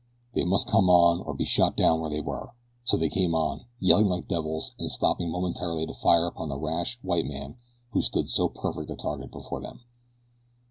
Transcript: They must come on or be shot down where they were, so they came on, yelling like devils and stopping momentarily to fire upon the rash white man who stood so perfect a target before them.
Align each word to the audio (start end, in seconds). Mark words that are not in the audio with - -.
They 0.33 0.43
must 0.45 0.65
come 0.65 0.89
on 0.89 1.21
or 1.21 1.35
be 1.35 1.45
shot 1.45 1.77
down 1.77 2.01
where 2.01 2.09
they 2.09 2.21
were, 2.21 2.55
so 2.83 2.97
they 2.97 3.07
came 3.07 3.35
on, 3.35 3.65
yelling 3.79 4.07
like 4.09 4.27
devils 4.27 4.73
and 4.79 4.89
stopping 4.89 5.29
momentarily 5.29 5.85
to 5.85 5.93
fire 5.93 6.25
upon 6.25 6.49
the 6.49 6.57
rash 6.57 6.97
white 7.03 7.27
man 7.27 7.57
who 7.91 8.01
stood 8.01 8.27
so 8.27 8.49
perfect 8.49 8.89
a 8.89 8.95
target 8.95 9.29
before 9.31 9.61
them. 9.61 9.81